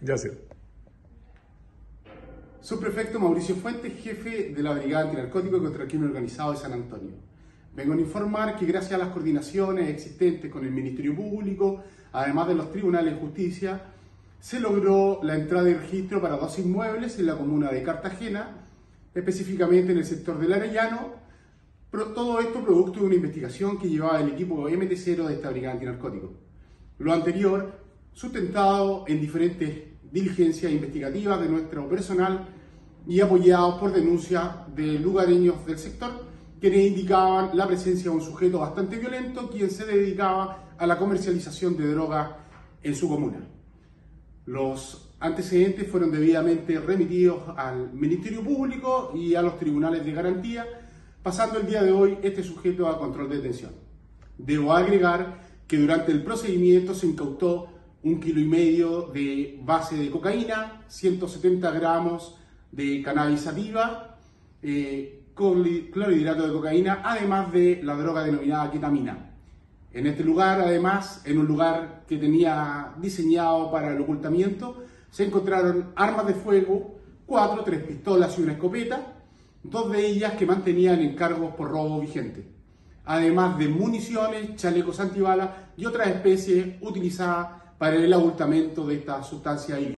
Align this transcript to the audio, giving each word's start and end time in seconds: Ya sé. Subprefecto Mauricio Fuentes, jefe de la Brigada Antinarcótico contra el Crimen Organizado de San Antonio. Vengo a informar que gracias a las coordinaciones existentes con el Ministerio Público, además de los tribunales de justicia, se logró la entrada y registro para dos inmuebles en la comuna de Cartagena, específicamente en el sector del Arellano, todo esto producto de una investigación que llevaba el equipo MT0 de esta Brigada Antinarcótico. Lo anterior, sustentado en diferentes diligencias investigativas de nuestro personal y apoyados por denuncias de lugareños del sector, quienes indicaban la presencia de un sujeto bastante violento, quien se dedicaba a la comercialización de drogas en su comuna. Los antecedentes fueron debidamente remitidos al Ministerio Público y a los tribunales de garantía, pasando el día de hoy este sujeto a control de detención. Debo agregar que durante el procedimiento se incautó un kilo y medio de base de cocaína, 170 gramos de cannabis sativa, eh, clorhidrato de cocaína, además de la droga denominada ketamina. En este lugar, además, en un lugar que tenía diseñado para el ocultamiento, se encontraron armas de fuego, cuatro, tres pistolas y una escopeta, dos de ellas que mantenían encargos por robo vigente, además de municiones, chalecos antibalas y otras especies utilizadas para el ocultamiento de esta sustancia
Ya 0.00 0.16
sé. 0.16 0.38
Subprefecto 2.60 3.18
Mauricio 3.18 3.56
Fuentes, 3.56 3.92
jefe 4.00 4.52
de 4.54 4.62
la 4.62 4.72
Brigada 4.72 5.04
Antinarcótico 5.04 5.58
contra 5.58 5.84
el 5.84 5.88
Crimen 5.88 6.08
Organizado 6.08 6.52
de 6.52 6.58
San 6.58 6.72
Antonio. 6.72 7.14
Vengo 7.74 7.94
a 7.94 7.96
informar 7.96 8.56
que 8.56 8.66
gracias 8.66 8.92
a 8.94 8.98
las 8.98 9.08
coordinaciones 9.08 9.88
existentes 9.88 10.50
con 10.50 10.64
el 10.64 10.70
Ministerio 10.70 11.14
Público, 11.14 11.82
además 12.12 12.48
de 12.48 12.54
los 12.54 12.70
tribunales 12.70 13.14
de 13.14 13.20
justicia, 13.20 13.82
se 14.40 14.60
logró 14.60 15.20
la 15.22 15.36
entrada 15.36 15.68
y 15.68 15.74
registro 15.74 16.20
para 16.20 16.36
dos 16.36 16.58
inmuebles 16.58 17.18
en 17.18 17.26
la 17.26 17.36
comuna 17.36 17.70
de 17.70 17.82
Cartagena, 17.82 18.56
específicamente 19.14 19.92
en 19.92 19.98
el 19.98 20.04
sector 20.04 20.38
del 20.38 20.52
Arellano, 20.52 21.14
todo 21.90 22.40
esto 22.40 22.62
producto 22.62 23.00
de 23.00 23.06
una 23.06 23.14
investigación 23.14 23.78
que 23.78 23.88
llevaba 23.88 24.20
el 24.20 24.28
equipo 24.28 24.68
MT0 24.68 25.26
de 25.26 25.34
esta 25.34 25.50
Brigada 25.50 25.74
Antinarcótico. 25.74 26.32
Lo 26.98 27.12
anterior, 27.12 27.87
sustentado 28.18 29.04
en 29.06 29.20
diferentes 29.20 29.78
diligencias 30.10 30.72
investigativas 30.72 31.40
de 31.40 31.48
nuestro 31.48 31.88
personal 31.88 32.48
y 33.06 33.20
apoyados 33.20 33.78
por 33.78 33.92
denuncias 33.92 34.44
de 34.74 34.98
lugareños 34.98 35.64
del 35.64 35.78
sector, 35.78 36.24
quienes 36.60 36.88
indicaban 36.88 37.56
la 37.56 37.68
presencia 37.68 38.10
de 38.10 38.16
un 38.16 38.20
sujeto 38.20 38.58
bastante 38.58 38.96
violento, 38.98 39.48
quien 39.48 39.70
se 39.70 39.86
dedicaba 39.86 40.74
a 40.76 40.84
la 40.84 40.98
comercialización 40.98 41.76
de 41.76 41.92
drogas 41.92 42.30
en 42.82 42.96
su 42.96 43.08
comuna. 43.08 43.38
Los 44.46 45.12
antecedentes 45.20 45.88
fueron 45.88 46.10
debidamente 46.10 46.80
remitidos 46.80 47.44
al 47.56 47.92
Ministerio 47.92 48.42
Público 48.42 49.12
y 49.14 49.36
a 49.36 49.42
los 49.42 49.60
tribunales 49.60 50.04
de 50.04 50.10
garantía, 50.10 50.66
pasando 51.22 51.60
el 51.60 51.68
día 51.68 51.84
de 51.84 51.92
hoy 51.92 52.18
este 52.20 52.42
sujeto 52.42 52.88
a 52.88 52.98
control 52.98 53.28
de 53.28 53.36
detención. 53.36 53.70
Debo 54.36 54.72
agregar 54.72 55.38
que 55.68 55.76
durante 55.76 56.10
el 56.10 56.24
procedimiento 56.24 56.94
se 56.94 57.06
incautó 57.06 57.77
un 58.02 58.20
kilo 58.20 58.40
y 58.40 58.44
medio 58.44 59.02
de 59.12 59.58
base 59.62 59.96
de 59.96 60.10
cocaína, 60.10 60.82
170 60.88 61.70
gramos 61.72 62.36
de 62.70 63.02
cannabis 63.02 63.40
sativa, 63.40 64.16
eh, 64.62 65.22
clorhidrato 65.34 66.46
de 66.46 66.52
cocaína, 66.52 67.00
además 67.04 67.52
de 67.52 67.80
la 67.82 67.94
droga 67.94 68.24
denominada 68.24 68.70
ketamina. 68.70 69.30
En 69.92 70.06
este 70.06 70.22
lugar, 70.22 70.60
además, 70.60 71.22
en 71.24 71.38
un 71.38 71.46
lugar 71.46 72.04
que 72.06 72.18
tenía 72.18 72.92
diseñado 72.98 73.70
para 73.70 73.92
el 73.92 74.00
ocultamiento, 74.00 74.84
se 75.10 75.24
encontraron 75.24 75.92
armas 75.96 76.26
de 76.26 76.34
fuego, 76.34 76.96
cuatro, 77.26 77.64
tres 77.64 77.82
pistolas 77.82 78.38
y 78.38 78.42
una 78.42 78.52
escopeta, 78.52 79.14
dos 79.62 79.90
de 79.90 80.06
ellas 80.06 80.34
que 80.34 80.46
mantenían 80.46 81.00
encargos 81.00 81.54
por 81.54 81.70
robo 81.70 82.00
vigente, 82.00 82.46
además 83.04 83.58
de 83.58 83.68
municiones, 83.68 84.56
chalecos 84.56 85.00
antibalas 85.00 85.50
y 85.76 85.86
otras 85.86 86.08
especies 86.08 86.76
utilizadas 86.82 87.67
para 87.78 87.94
el 87.94 88.12
ocultamiento 88.12 88.84
de 88.86 88.96
esta 88.96 89.22
sustancia 89.22 89.78